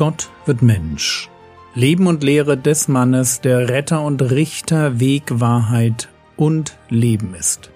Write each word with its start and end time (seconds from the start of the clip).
Gott 0.00 0.32
wird 0.46 0.62
Mensch. 0.62 1.28
Leben 1.74 2.06
und 2.06 2.24
Lehre 2.24 2.56
des 2.56 2.88
Mannes, 2.88 3.42
der 3.42 3.68
Retter 3.68 4.02
und 4.02 4.22
Richter, 4.22 4.98
Weg, 4.98 5.24
Wahrheit 5.28 6.08
und 6.38 6.78
Leben 6.88 7.34
ist. 7.34 7.70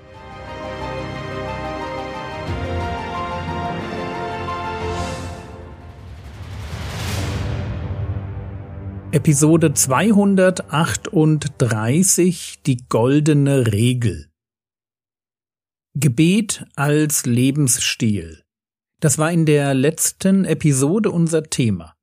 Episode 9.12 9.75
238 9.75 12.62
Die 12.65 12.88
goldene 12.88 13.70
Regel 13.70 14.30
Gebet 15.95 16.65
als 16.75 17.27
Lebensstil 17.27 18.43
Das 19.01 19.19
war 19.19 19.30
in 19.30 19.45
der 19.45 19.75
letzten 19.75 20.47
Episode 20.47 21.11
unser 21.11 21.43
Thema. 21.43 21.94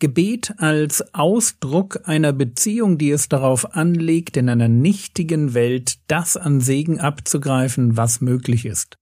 Gebet 0.00 0.54
als 0.56 1.14
Ausdruck 1.14 2.08
einer 2.08 2.32
Beziehung, 2.32 2.98
die 2.98 3.10
es 3.10 3.28
darauf 3.28 3.76
anlegt, 3.76 4.36
in 4.36 4.48
einer 4.48 4.68
nichtigen 4.68 5.54
Welt 5.54 5.98
das 6.08 6.36
an 6.36 6.60
Segen 6.60 6.98
abzugreifen, 6.98 7.96
was 7.96 8.20
möglich 8.20 8.64
ist. 8.64 8.96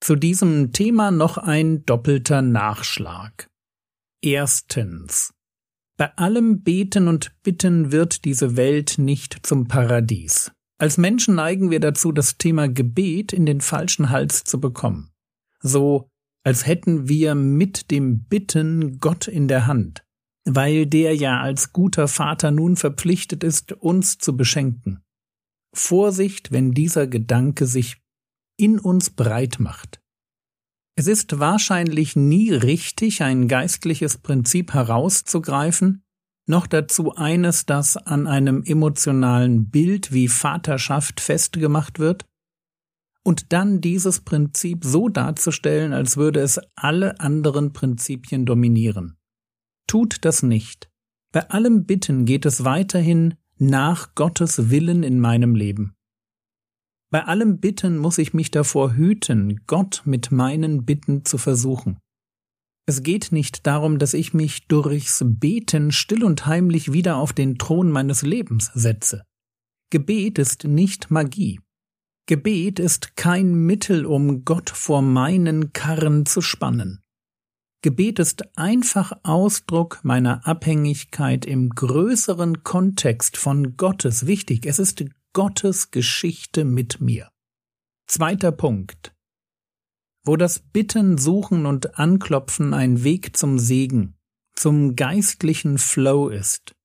Zu 0.00 0.16
diesem 0.16 0.72
Thema 0.72 1.10
noch 1.10 1.38
ein 1.38 1.84
doppelter 1.84 2.42
Nachschlag. 2.42 3.48
Erstens. 4.20 5.32
Bei 5.96 6.14
allem 6.16 6.62
Beten 6.62 7.08
und 7.08 7.32
Bitten 7.42 7.90
wird 7.92 8.24
diese 8.24 8.56
Welt 8.56 8.98
nicht 8.98 9.46
zum 9.46 9.66
Paradies. 9.66 10.52
Als 10.78 10.98
Menschen 10.98 11.36
neigen 11.36 11.70
wir 11.70 11.80
dazu, 11.80 12.12
das 12.12 12.38
Thema 12.38 12.68
Gebet 12.68 13.32
in 13.32 13.46
den 13.46 13.60
falschen 13.60 14.10
Hals 14.10 14.44
zu 14.44 14.60
bekommen. 14.60 15.12
So, 15.60 16.08
als 16.44 16.66
hätten 16.66 17.08
wir 17.08 17.34
mit 17.34 17.90
dem 17.90 18.24
Bitten 18.24 18.98
Gott 18.98 19.28
in 19.28 19.46
der 19.46 19.66
Hand, 19.66 20.02
weil 20.44 20.86
der 20.86 21.14
ja 21.14 21.40
als 21.40 21.72
guter 21.72 22.08
Vater 22.08 22.50
nun 22.50 22.76
verpflichtet 22.76 23.44
ist, 23.44 23.72
uns 23.72 24.18
zu 24.18 24.36
beschenken. 24.36 25.02
Vorsicht, 25.74 26.52
wenn 26.52 26.72
dieser 26.72 27.06
Gedanke 27.06 27.66
sich 27.66 28.02
in 28.58 28.78
uns 28.78 29.10
breit 29.10 29.58
macht. 29.58 30.00
Es 30.94 31.06
ist 31.06 31.38
wahrscheinlich 31.38 32.16
nie 32.16 32.50
richtig, 32.50 33.22
ein 33.22 33.48
geistliches 33.48 34.18
Prinzip 34.18 34.74
herauszugreifen, 34.74 36.02
noch 36.46 36.66
dazu 36.66 37.14
eines, 37.14 37.64
das 37.64 37.96
an 37.96 38.26
einem 38.26 38.62
emotionalen 38.64 39.70
Bild 39.70 40.12
wie 40.12 40.28
Vaterschaft 40.28 41.20
festgemacht 41.20 41.98
wird, 41.98 42.26
und 43.24 43.52
dann 43.52 43.80
dieses 43.80 44.20
Prinzip 44.20 44.84
so 44.84 45.08
darzustellen, 45.08 45.92
als 45.92 46.16
würde 46.16 46.40
es 46.40 46.60
alle 46.74 47.20
anderen 47.20 47.72
Prinzipien 47.72 48.44
dominieren. 48.44 49.16
Tut 49.86 50.24
das 50.24 50.42
nicht. 50.42 50.90
Bei 51.32 51.48
allem 51.50 51.86
Bitten 51.86 52.24
geht 52.24 52.46
es 52.46 52.64
weiterhin 52.64 53.34
nach 53.58 54.14
Gottes 54.14 54.70
Willen 54.70 55.02
in 55.02 55.20
meinem 55.20 55.54
Leben. 55.54 55.94
Bei 57.10 57.24
allem 57.24 57.60
Bitten 57.60 57.98
muss 57.98 58.18
ich 58.18 58.32
mich 58.32 58.50
davor 58.50 58.94
hüten, 58.94 59.60
Gott 59.66 60.02
mit 60.04 60.32
meinen 60.32 60.84
Bitten 60.84 61.24
zu 61.24 61.36
versuchen. 61.36 61.98
Es 62.86 63.02
geht 63.02 63.32
nicht 63.32 63.66
darum, 63.66 63.98
dass 63.98 64.14
ich 64.14 64.34
mich 64.34 64.66
durchs 64.66 65.22
Beten 65.24 65.92
still 65.92 66.24
und 66.24 66.46
heimlich 66.46 66.92
wieder 66.92 67.16
auf 67.16 67.32
den 67.32 67.58
Thron 67.58 67.90
meines 67.90 68.22
Lebens 68.22 68.70
setze. 68.74 69.24
Gebet 69.90 70.38
ist 70.38 70.64
nicht 70.64 71.10
Magie. 71.10 71.60
Gebet 72.26 72.78
ist 72.78 73.14
kein 73.16 73.52
Mittel, 73.66 74.06
um 74.06 74.44
Gott 74.44 74.70
vor 74.70 75.02
meinen 75.02 75.72
Karren 75.72 76.24
zu 76.24 76.40
spannen. 76.40 77.01
Gebet 77.82 78.20
ist 78.20 78.56
einfach 78.56 79.12
Ausdruck 79.24 79.98
meiner 80.04 80.46
Abhängigkeit 80.46 81.44
im 81.44 81.70
größeren 81.70 82.62
Kontext 82.62 83.36
von 83.36 83.76
Gottes. 83.76 84.24
Wichtig, 84.26 84.66
es 84.66 84.78
ist 84.78 85.04
Gottes 85.32 85.90
Geschichte 85.90 86.64
mit 86.64 87.00
mir. 87.00 87.32
Zweiter 88.06 88.52
Punkt. 88.52 89.12
Wo 90.24 90.36
das 90.36 90.60
Bitten, 90.60 91.18
Suchen 91.18 91.66
und 91.66 91.98
Anklopfen 91.98 92.72
ein 92.72 93.02
Weg 93.02 93.36
zum 93.36 93.58
Segen, 93.58 94.14
zum 94.54 94.94
geistlichen 94.94 95.78
Flow 95.78 96.28
ist, 96.28 96.76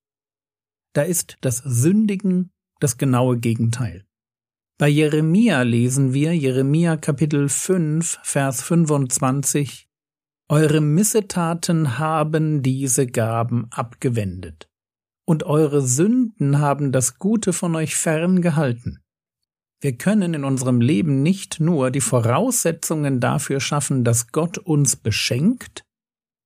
da 0.94 1.02
ist 1.02 1.38
das 1.42 1.58
Sündigen 1.58 2.50
das 2.80 2.98
genaue 2.98 3.38
Gegenteil. 3.38 4.04
Bei 4.78 4.88
Jeremia 4.88 5.62
lesen 5.62 6.12
wir 6.12 6.34
Jeremia 6.36 6.96
Kapitel 6.96 7.48
5, 7.48 8.18
Vers 8.24 8.62
25 8.62 9.87
Eure 10.50 10.80
Missetaten 10.80 11.98
haben 11.98 12.62
diese 12.62 13.06
Gaben 13.06 13.66
abgewendet 13.70 14.70
und 15.26 15.42
eure 15.42 15.82
Sünden 15.82 16.58
haben 16.58 16.90
das 16.90 17.18
Gute 17.18 17.52
von 17.52 17.76
euch 17.76 17.96
ferngehalten. 17.96 19.02
Wir 19.82 19.98
können 19.98 20.32
in 20.32 20.44
unserem 20.44 20.80
Leben 20.80 21.22
nicht 21.22 21.60
nur 21.60 21.90
die 21.90 22.00
Voraussetzungen 22.00 23.20
dafür 23.20 23.60
schaffen, 23.60 24.04
dass 24.04 24.32
Gott 24.32 24.56
uns 24.56 24.96
beschenkt, 24.96 25.84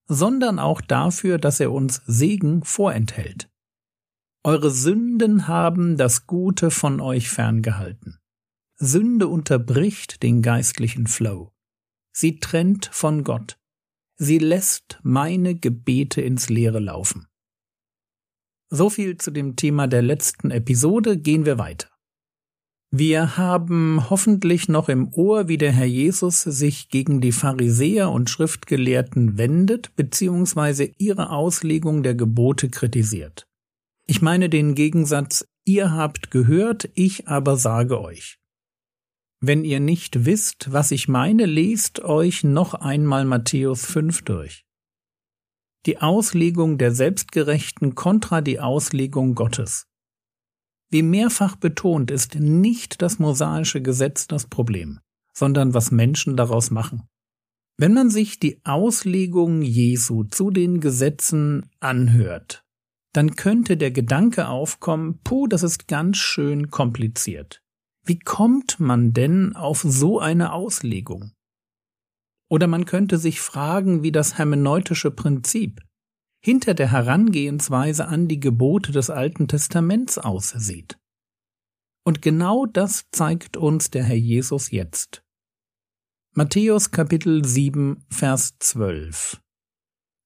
sondern 0.08 0.58
auch 0.58 0.80
dafür, 0.80 1.38
dass 1.38 1.60
er 1.60 1.70
uns 1.70 2.02
Segen 2.04 2.64
vorenthält. 2.64 3.48
Eure 4.42 4.72
Sünden 4.72 5.46
haben 5.46 5.96
das 5.96 6.26
Gute 6.26 6.72
von 6.72 7.00
euch 7.00 7.30
ferngehalten. 7.30 8.18
Sünde 8.74 9.28
unterbricht 9.28 10.24
den 10.24 10.42
geistlichen 10.42 11.06
Flow. 11.06 11.52
Sie 12.10 12.40
trennt 12.40 12.86
von 12.92 13.22
Gott. 13.22 13.61
Sie 14.16 14.38
lässt 14.38 15.00
meine 15.02 15.54
Gebete 15.54 16.20
ins 16.20 16.48
Leere 16.48 16.80
laufen. 16.80 17.26
So 18.70 18.88
viel 18.88 19.16
zu 19.18 19.30
dem 19.30 19.56
Thema 19.56 19.86
der 19.86 20.02
letzten 20.02 20.50
Episode. 20.50 21.18
Gehen 21.18 21.44
wir 21.44 21.58
weiter. 21.58 21.88
Wir 22.94 23.38
haben 23.38 24.10
hoffentlich 24.10 24.68
noch 24.68 24.90
im 24.90 25.08
Ohr, 25.14 25.48
wie 25.48 25.56
der 25.56 25.72
Herr 25.72 25.86
Jesus 25.86 26.42
sich 26.42 26.90
gegen 26.90 27.22
die 27.22 27.32
Pharisäer 27.32 28.10
und 28.10 28.28
Schriftgelehrten 28.28 29.38
wendet, 29.38 29.96
beziehungsweise 29.96 30.90
ihre 30.98 31.30
Auslegung 31.30 32.02
der 32.02 32.14
Gebote 32.14 32.68
kritisiert. 32.68 33.46
Ich 34.06 34.20
meine 34.20 34.50
den 34.50 34.74
Gegensatz, 34.74 35.46
ihr 35.64 35.92
habt 35.92 36.30
gehört, 36.30 36.90
ich 36.94 37.28
aber 37.28 37.56
sage 37.56 37.98
euch. 37.98 38.41
Wenn 39.44 39.64
ihr 39.64 39.80
nicht 39.80 40.24
wisst, 40.24 40.72
was 40.72 40.92
ich 40.92 41.08
meine, 41.08 41.46
lest 41.46 41.98
euch 41.98 42.44
noch 42.44 42.74
einmal 42.74 43.24
Matthäus 43.24 43.84
5 43.84 44.22
durch 44.22 44.64
die 45.84 45.98
Auslegung 45.98 46.78
der 46.78 46.92
Selbstgerechten 46.92 47.96
kontra 47.96 48.40
die 48.40 48.60
Auslegung 48.60 49.34
Gottes. 49.34 49.88
Wie 50.90 51.02
mehrfach 51.02 51.56
betont 51.56 52.12
ist 52.12 52.36
nicht 52.36 53.02
das 53.02 53.18
mosaische 53.18 53.82
Gesetz 53.82 54.28
das 54.28 54.46
Problem, 54.46 55.00
sondern 55.34 55.74
was 55.74 55.90
Menschen 55.90 56.36
daraus 56.36 56.70
machen. 56.70 57.08
Wenn 57.76 57.94
man 57.94 58.10
sich 58.10 58.38
die 58.38 58.64
Auslegung 58.64 59.62
Jesu 59.62 60.22
zu 60.22 60.52
den 60.52 60.80
Gesetzen 60.80 61.68
anhört, 61.80 62.64
dann 63.12 63.34
könnte 63.34 63.76
der 63.76 63.90
Gedanke 63.90 64.46
aufkommen, 64.46 65.18
puh, 65.24 65.48
das 65.48 65.64
ist 65.64 65.88
ganz 65.88 66.18
schön 66.18 66.70
kompliziert. 66.70 67.61
Wie 68.04 68.18
kommt 68.18 68.80
man 68.80 69.12
denn 69.12 69.54
auf 69.54 69.82
so 69.82 70.18
eine 70.18 70.52
Auslegung? 70.52 71.32
Oder 72.50 72.66
man 72.66 72.84
könnte 72.84 73.18
sich 73.18 73.40
fragen, 73.40 74.02
wie 74.02 74.12
das 74.12 74.38
hermeneutische 74.38 75.10
Prinzip 75.10 75.80
hinter 76.44 76.74
der 76.74 76.90
Herangehensweise 76.90 78.06
an 78.06 78.26
die 78.26 78.40
Gebote 78.40 78.90
des 78.90 79.10
Alten 79.10 79.46
Testaments 79.46 80.18
aussieht. 80.18 80.98
Und 82.04 82.20
genau 82.20 82.66
das 82.66 83.04
zeigt 83.12 83.56
uns 83.56 83.90
der 83.90 84.02
Herr 84.02 84.16
Jesus 84.16 84.72
jetzt. 84.72 85.22
Matthäus 86.34 86.90
Kapitel 86.90 87.44
7, 87.44 88.04
Vers 88.10 88.56
12. 88.58 89.40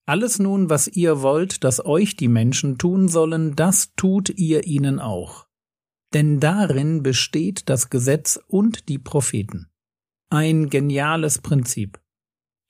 Alles 0.06 0.38
nun, 0.38 0.70
was 0.70 0.88
ihr 0.88 1.20
wollt, 1.20 1.64
dass 1.64 1.84
euch 1.84 2.16
die 2.16 2.28
Menschen 2.28 2.78
tun 2.78 3.08
sollen, 3.08 3.56
das 3.56 3.92
tut 3.96 4.30
ihr 4.30 4.64
ihnen 4.64 5.00
auch. 5.00 5.45
Denn 6.16 6.40
darin 6.40 7.02
besteht 7.02 7.68
das 7.68 7.90
Gesetz 7.90 8.40
und 8.48 8.88
die 8.88 8.98
Propheten. 8.98 9.68
Ein 10.30 10.70
geniales 10.70 11.42
Prinzip. 11.42 12.00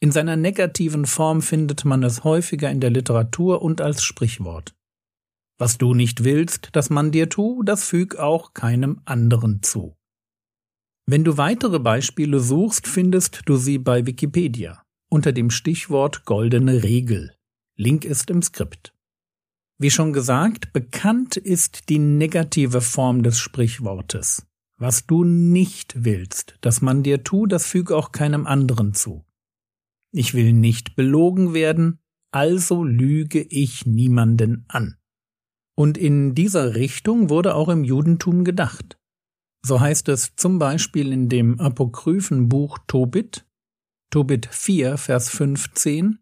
In 0.01 0.11
seiner 0.11 0.35
negativen 0.35 1.07
Form 1.07 1.43
findet 1.43 1.85
man 1.85 2.03
es 2.03 2.25
häufiger 2.25 2.69
in 2.73 2.81
der 2.81 2.91
Literatur 2.91 3.63
und 3.63 3.81
als 3.81 4.03
Sprichwort. 4.03 4.75
Was 5.59 5.79
du 5.79 5.95
nicht 5.95 6.25
willst, 6.25 6.71
dass 6.73 6.91
man 6.91 7.13
dir 7.13 7.29
tu, 7.29 7.63
das 7.63 7.85
füg 7.85 8.17
auch 8.17 8.53
keinem 8.53 9.01
anderen 9.05 9.63
zu. 9.63 9.97
Wenn 11.07 11.23
du 11.23 11.37
weitere 11.37 11.79
Beispiele 11.79 12.41
suchst, 12.41 12.89
findest 12.89 13.43
du 13.45 13.55
sie 13.55 13.79
bei 13.79 14.07
Wikipedia 14.07 14.83
unter 15.09 15.31
dem 15.31 15.51
Stichwort 15.51 16.25
goldene 16.25 16.83
Regel. 16.83 17.37
Link 17.77 18.05
ist 18.05 18.29
im 18.29 18.43
Skript. 18.43 18.96
Wie 19.79 19.91
schon 19.91 20.15
gesagt, 20.15 20.73
bekannt 20.73 21.37
ist 21.37 21.91
die 21.91 21.99
negative 21.99 22.81
Form 22.81 23.23
des 23.23 23.39
Sprichwortes. 23.39 24.47
Was 24.79 25.07
du 25.07 25.25
nicht 25.25 26.05
willst, 26.05 26.57
dass 26.61 26.81
man 26.81 27.03
dir 27.03 27.25
tu, 27.25 27.47
das 27.47 27.67
füge 27.67 27.97
auch 27.97 28.13
keinem 28.13 28.47
anderen 28.47 28.95
zu. 28.95 29.25
Ich 30.13 30.33
will 30.33 30.53
nicht 30.55 30.97
belogen 30.97 31.53
werden, 31.53 31.99
also 32.33 32.85
lüge 32.85 33.43
ich 33.43 33.87
niemanden 33.87 34.65
an. 34.69 34.97
Und 35.77 35.99
in 35.99 36.35
dieser 36.35 36.75
Richtung 36.75 37.29
wurde 37.29 37.55
auch 37.55 37.69
im 37.69 37.85
Judentum 37.85 38.45
gedacht. 38.45 38.99
So 39.63 39.81
heißt 39.81 40.09
es 40.09 40.37
zum 40.37 40.59
Beispiel 40.59 41.13
in 41.13 41.29
dem 41.29 41.61
apokryphen 41.61 42.49
Buch 42.49 42.79
Tobit, 42.87 43.47
Tobit 44.11 44.47
4, 44.51 44.97
Vers 44.97 45.29
15, 45.29 46.19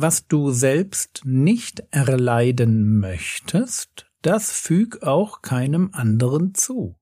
Was 0.00 0.28
du 0.28 0.52
selbst 0.52 1.22
nicht 1.24 1.82
erleiden 1.90 3.00
möchtest, 3.00 4.06
das 4.22 4.52
füg 4.52 5.02
auch 5.02 5.42
keinem 5.42 5.90
anderen 5.92 6.54
zu. 6.54 6.94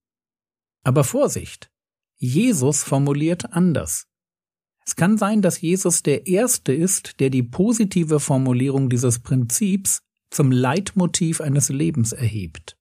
Aber 0.82 1.04
Vorsicht! 1.04 1.70
Jesus 2.16 2.84
formuliert 2.84 3.52
anders. 3.52 4.06
Es 4.86 4.96
kann 4.96 5.18
sein, 5.18 5.42
dass 5.42 5.60
Jesus 5.60 6.04
der 6.04 6.26
Erste 6.26 6.72
ist, 6.72 7.20
der 7.20 7.28
die 7.28 7.42
positive 7.42 8.18
Formulierung 8.18 8.88
dieses 8.88 9.18
Prinzips 9.18 10.00
zum 10.30 10.50
Leitmotiv 10.50 11.42
eines 11.42 11.68
Lebens 11.68 12.12
erhebt. 12.12 12.78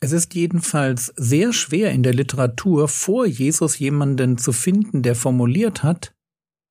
Es 0.00 0.12
ist 0.12 0.34
jedenfalls 0.34 1.06
sehr 1.16 1.54
schwer 1.54 1.90
in 1.92 2.02
der 2.02 2.12
Literatur 2.12 2.86
vor 2.86 3.24
Jesus 3.24 3.78
jemanden 3.78 4.36
zu 4.36 4.52
finden, 4.52 5.02
der 5.02 5.14
formuliert 5.14 5.82
hat, 5.82 6.14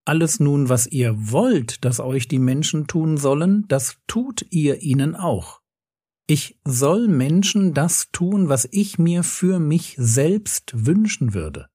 alles 0.06 0.40
nun, 0.40 0.70
was 0.70 0.88
ihr 0.88 1.16
wollt, 1.32 1.86
dass 1.86 2.00
euch 2.00 2.28
die 2.28 2.40
Menschen 2.40 2.88
tun 2.88 3.18
sollen, 3.18 3.66
das 3.68 3.98
tut 4.08 4.46
ihr 4.50 4.82
ihnen 4.82 5.16
auch. 5.16 5.62
Ich 6.28 6.60
soll 6.66 7.08
Menschen 7.08 7.74
das 7.74 8.10
tun, 8.12 8.50
was 8.50 8.68
ich 8.72 8.98
mir 8.98 9.24
für 9.24 9.60
mich 9.60 9.96
selbst 9.98 10.86
wünschen 10.86 11.34
würde. 11.34 11.68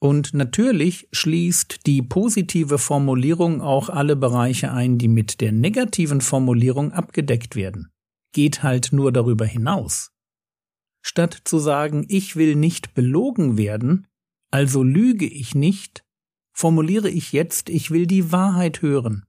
Und 0.00 0.34
natürlich 0.34 1.08
schließt 1.12 1.86
die 1.86 2.02
positive 2.02 2.76
Formulierung 2.76 3.62
auch 3.62 3.88
alle 3.88 4.16
Bereiche 4.16 4.70
ein, 4.70 4.98
die 4.98 5.08
mit 5.08 5.40
der 5.40 5.52
negativen 5.52 6.20
Formulierung 6.20 6.92
abgedeckt 6.92 7.56
werden. 7.56 7.90
Geht 8.32 8.62
halt 8.62 8.90
nur 8.92 9.12
darüber 9.12 9.46
hinaus. 9.46 10.12
Statt 11.00 11.40
zu 11.44 11.58
sagen, 11.58 12.04
ich 12.08 12.36
will 12.36 12.54
nicht 12.56 12.92
belogen 12.92 13.56
werden, 13.56 14.06
also 14.50 14.82
lüge 14.82 15.26
ich 15.26 15.54
nicht, 15.54 16.03
formuliere 16.54 17.10
ich 17.10 17.32
jetzt, 17.32 17.68
ich 17.68 17.90
will 17.90 18.06
die 18.06 18.32
Wahrheit 18.32 18.80
hören. 18.80 19.24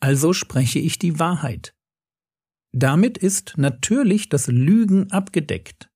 Also 0.00 0.32
spreche 0.32 0.78
ich 0.78 0.98
die 0.98 1.18
Wahrheit. 1.18 1.74
Damit 2.72 3.16
ist 3.16 3.54
natürlich 3.56 4.28
das 4.28 4.48
Lügen 4.48 5.10
abgedeckt. 5.10 5.88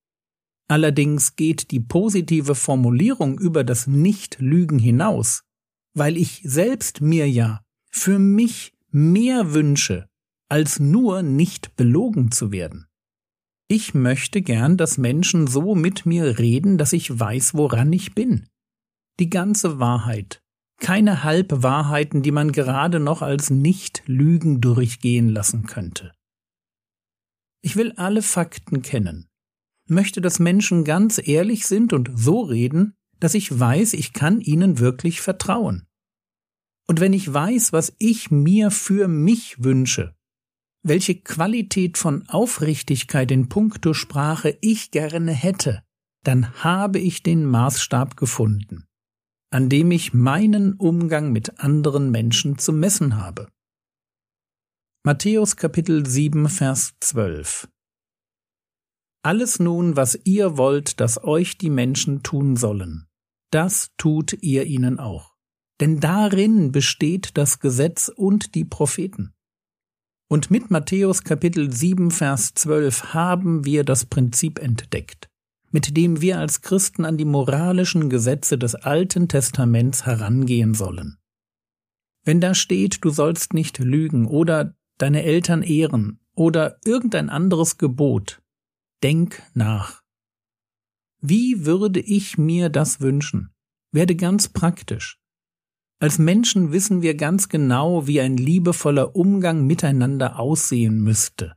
Allerdings 0.68 1.34
geht 1.34 1.72
die 1.72 1.80
positive 1.80 2.54
Formulierung 2.54 3.40
über 3.40 3.64
das 3.64 3.86
Nicht-Lügen 3.88 4.78
hinaus, 4.78 5.42
weil 5.94 6.16
ich 6.16 6.42
selbst 6.44 7.00
mir 7.00 7.28
ja 7.28 7.62
für 7.90 8.18
mich 8.18 8.72
mehr 8.90 9.52
wünsche, 9.52 10.08
als 10.48 10.78
nur 10.78 11.22
nicht 11.22 11.76
belogen 11.76 12.30
zu 12.30 12.52
werden. 12.52 12.86
Ich 13.68 13.94
möchte 13.94 14.42
gern, 14.42 14.76
dass 14.76 14.98
Menschen 14.98 15.46
so 15.46 15.74
mit 15.74 16.06
mir 16.06 16.38
reden, 16.38 16.78
dass 16.78 16.92
ich 16.92 17.18
weiß, 17.18 17.54
woran 17.54 17.92
ich 17.92 18.14
bin. 18.14 18.48
Die 19.18 19.30
ganze 19.30 19.78
Wahrheit. 19.78 20.39
Keine 20.80 21.22
Halbwahrheiten, 21.22 22.22
die 22.22 22.32
man 22.32 22.52
gerade 22.52 23.00
noch 23.00 23.22
als 23.22 23.50
Nicht-Lügen 23.50 24.60
durchgehen 24.60 25.28
lassen 25.28 25.66
könnte. 25.66 26.12
Ich 27.62 27.76
will 27.76 27.92
alle 27.92 28.22
Fakten 28.22 28.82
kennen 28.82 29.30
möchte, 29.90 30.20
dass 30.20 30.38
Menschen 30.38 30.84
ganz 30.84 31.20
ehrlich 31.22 31.66
sind 31.66 31.92
und 31.92 32.10
so 32.14 32.40
reden, 32.40 32.94
dass 33.18 33.34
ich 33.34 33.58
weiß, 33.58 33.92
ich 33.92 34.12
kann 34.12 34.40
ihnen 34.40 34.78
wirklich 34.78 35.20
vertrauen. 35.20 35.86
Und 36.88 37.00
wenn 37.00 37.12
ich 37.12 37.32
weiß, 37.32 37.72
was 37.72 37.94
ich 37.98 38.30
mir 38.30 38.70
für 38.70 39.08
mich 39.08 39.62
wünsche, 39.62 40.14
welche 40.82 41.16
Qualität 41.16 41.98
von 41.98 42.26
Aufrichtigkeit 42.28 43.30
in 43.30 43.48
puncto 43.48 43.92
Sprache 43.92 44.56
ich 44.62 44.90
gerne 44.90 45.32
hätte, 45.32 45.82
dann 46.24 46.64
habe 46.64 46.98
ich 46.98 47.22
den 47.22 47.44
Maßstab 47.44 48.16
gefunden, 48.16 48.86
an 49.50 49.68
dem 49.68 49.90
ich 49.90 50.14
meinen 50.14 50.74
Umgang 50.74 51.32
mit 51.32 51.60
anderen 51.60 52.10
Menschen 52.10 52.58
zu 52.58 52.72
messen 52.72 53.16
habe. 53.16 53.48
Matthäus 55.04 55.56
Kapitel 55.56 56.06
7 56.06 56.48
Vers 56.48 56.94
12 57.00 57.68
alles 59.22 59.60
nun, 59.60 59.96
was 59.96 60.18
ihr 60.24 60.56
wollt, 60.56 60.98
dass 60.98 61.22
euch 61.22 61.58
die 61.58 61.68
Menschen 61.68 62.22
tun 62.22 62.56
sollen, 62.56 63.06
das 63.50 63.90
tut 63.98 64.32
ihr 64.42 64.64
ihnen 64.64 64.98
auch. 64.98 65.34
Denn 65.80 66.00
darin 66.00 66.72
besteht 66.72 67.36
das 67.36 67.58
Gesetz 67.58 68.08
und 68.08 68.54
die 68.54 68.64
Propheten. 68.64 69.34
Und 70.30 70.50
mit 70.50 70.70
Matthäus 70.70 71.24
Kapitel 71.24 71.72
7 71.72 72.10
Vers 72.10 72.54
12 72.54 73.12
haben 73.12 73.64
wir 73.64 73.84
das 73.84 74.06
Prinzip 74.06 74.58
entdeckt, 74.58 75.29
mit 75.70 75.96
dem 75.96 76.20
wir 76.20 76.38
als 76.38 76.62
Christen 76.62 77.04
an 77.04 77.16
die 77.16 77.24
moralischen 77.24 78.10
Gesetze 78.10 78.58
des 78.58 78.74
Alten 78.74 79.28
Testaments 79.28 80.06
herangehen 80.06 80.74
sollen. 80.74 81.18
Wenn 82.24 82.40
da 82.40 82.54
steht, 82.54 83.04
du 83.04 83.10
sollst 83.10 83.54
nicht 83.54 83.78
lügen 83.78 84.26
oder 84.26 84.74
deine 84.98 85.22
Eltern 85.22 85.62
ehren 85.62 86.20
oder 86.34 86.78
irgendein 86.84 87.30
anderes 87.30 87.78
Gebot, 87.78 88.40
Denk 89.02 89.42
nach. 89.54 90.02
Wie 91.22 91.64
würde 91.64 92.00
ich 92.00 92.36
mir 92.36 92.68
das 92.68 93.00
wünschen? 93.00 93.54
Werde 93.92 94.14
ganz 94.14 94.48
praktisch. 94.48 95.18
Als 96.00 96.18
Menschen 96.18 96.70
wissen 96.72 97.00
wir 97.00 97.14
ganz 97.14 97.48
genau, 97.48 98.06
wie 98.06 98.20
ein 98.20 98.36
liebevoller 98.36 99.16
Umgang 99.16 99.66
miteinander 99.66 100.38
aussehen 100.38 101.00
müsste. 101.02 101.56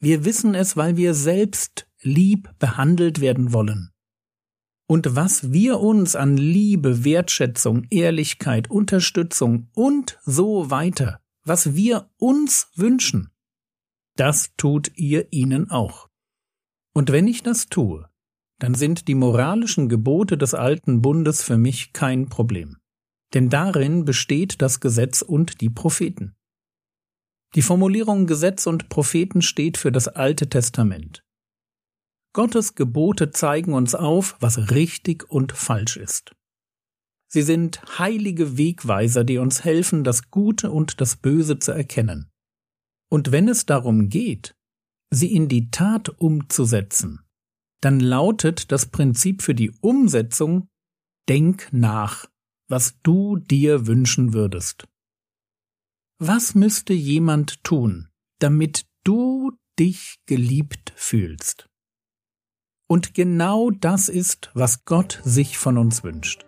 Wir 0.00 0.24
wissen 0.24 0.54
es, 0.54 0.76
weil 0.76 0.96
wir 0.96 1.14
selbst 1.14 1.86
lieb 2.02 2.50
behandelt 2.58 3.20
werden 3.20 3.52
wollen. 3.52 3.90
Und 4.88 5.16
was 5.16 5.52
wir 5.52 5.80
uns 5.80 6.16
an 6.16 6.36
Liebe, 6.36 7.04
Wertschätzung, 7.04 7.86
Ehrlichkeit, 7.90 8.70
Unterstützung 8.70 9.68
und 9.74 10.18
so 10.24 10.70
weiter, 10.70 11.20
was 11.44 11.74
wir 11.74 12.10
uns 12.18 12.68
wünschen, 12.74 13.30
das 14.16 14.50
tut 14.56 14.92
ihr 14.96 15.32
ihnen 15.32 15.70
auch. 15.70 16.08
Und 16.94 17.10
wenn 17.10 17.26
ich 17.26 17.42
das 17.42 17.68
tue, 17.68 18.08
dann 18.58 18.74
sind 18.74 19.08
die 19.08 19.14
moralischen 19.14 19.88
Gebote 19.88 20.36
des 20.36 20.54
alten 20.54 21.00
Bundes 21.00 21.42
für 21.42 21.56
mich 21.56 21.92
kein 21.92 22.28
Problem. 22.28 22.76
Denn 23.34 23.48
darin 23.48 24.04
besteht 24.04 24.60
das 24.60 24.80
Gesetz 24.80 25.22
und 25.22 25.60
die 25.60 25.70
Propheten. 25.70 26.36
Die 27.54 27.62
Formulierung 27.62 28.26
Gesetz 28.26 28.66
und 28.66 28.88
Propheten 28.88 29.42
steht 29.42 29.78
für 29.78 29.90
das 29.90 30.08
Alte 30.08 30.48
Testament. 30.48 31.24
Gottes 32.32 32.74
Gebote 32.74 33.30
zeigen 33.30 33.74
uns 33.74 33.94
auf, 33.94 34.36
was 34.40 34.70
richtig 34.70 35.28
und 35.30 35.52
falsch 35.52 35.96
ist. 35.96 36.34
Sie 37.28 37.42
sind 37.42 37.98
heilige 37.98 38.56
Wegweiser, 38.58 39.24
die 39.24 39.38
uns 39.38 39.64
helfen, 39.64 40.04
das 40.04 40.30
Gute 40.30 40.70
und 40.70 41.00
das 41.00 41.16
Böse 41.16 41.58
zu 41.58 41.72
erkennen. 41.72 42.30
Und 43.10 43.32
wenn 43.32 43.48
es 43.48 43.66
darum 43.66 44.08
geht, 44.08 44.54
sie 45.10 45.34
in 45.34 45.48
die 45.48 45.70
Tat 45.70 46.08
umzusetzen, 46.08 47.20
dann 47.80 48.00
lautet 48.00 48.70
das 48.72 48.86
Prinzip 48.86 49.42
für 49.42 49.54
die 49.54 49.70
Umsetzung 49.80 50.68
Denk 51.28 51.68
nach, 51.72 52.26
was 52.68 52.98
du 53.02 53.36
dir 53.36 53.86
wünschen 53.86 54.32
würdest. 54.32 54.88
Was 56.18 56.54
müsste 56.54 56.92
jemand 56.92 57.62
tun, 57.64 58.08
damit 58.40 58.86
du 59.04 59.52
dich 59.78 60.16
geliebt 60.26 60.92
fühlst? 60.96 61.68
Und 62.92 63.14
genau 63.14 63.70
das 63.70 64.10
ist, 64.10 64.50
was 64.52 64.84
Gott 64.84 65.22
sich 65.24 65.56
von 65.56 65.78
uns 65.78 66.04
wünscht. 66.04 66.44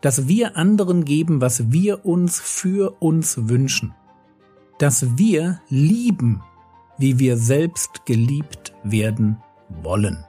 Dass 0.00 0.26
wir 0.26 0.56
anderen 0.56 1.04
geben, 1.04 1.40
was 1.40 1.70
wir 1.70 2.04
uns 2.04 2.40
für 2.40 3.00
uns 3.00 3.48
wünschen. 3.48 3.94
Dass 4.80 5.16
wir 5.16 5.60
lieben, 5.68 6.42
wie 6.98 7.20
wir 7.20 7.36
selbst 7.36 8.06
geliebt 8.06 8.74
werden 8.82 9.40
wollen. 9.68 10.24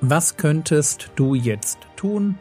Was 0.00 0.36
könntest 0.36 1.10
du 1.16 1.34
jetzt 1.34 1.78
tun? 1.96 2.38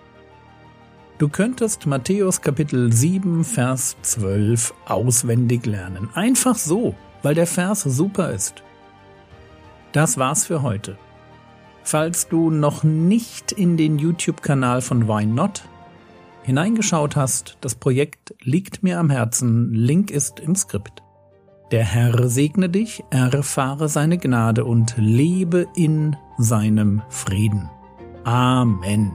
Du 1.19 1.27
könntest 1.27 1.85
Matthäus 1.85 2.39
Kapitel 2.39 2.93
7, 2.93 3.43
Vers 3.43 3.97
12 4.03 4.73
auswendig 4.85 5.65
lernen. 5.65 6.07
Einfach 6.13 6.55
so, 6.55 6.95
weil 7.23 7.35
der 7.35 7.45
Vers 7.45 7.81
super 7.81 8.31
ist. 8.31 8.63
Das 9.91 10.17
war's 10.17 10.45
für 10.45 10.61
heute. 10.61 10.97
Falls 11.83 12.29
du 12.29 12.49
noch 12.49 12.85
nicht 12.85 13.51
in 13.51 13.75
den 13.75 13.99
YouTube-Kanal 13.99 14.81
von 14.81 15.09
Why 15.09 15.25
Not 15.25 15.63
hineingeschaut 16.43 17.17
hast, 17.17 17.57
das 17.59 17.75
Projekt 17.75 18.33
liegt 18.41 18.81
mir 18.81 18.97
am 18.97 19.09
Herzen, 19.09 19.73
Link 19.73 20.11
ist 20.11 20.39
im 20.39 20.55
Skript. 20.55 21.03
Der 21.71 21.83
Herr 21.83 22.29
segne 22.29 22.69
dich, 22.69 23.03
erfahre 23.09 23.89
seine 23.89 24.19
Gnade 24.19 24.63
und 24.63 24.93
lebe 24.95 25.67
in 25.75 26.15
seinem 26.37 27.01
Frieden. 27.09 27.69
Amen. 28.23 29.11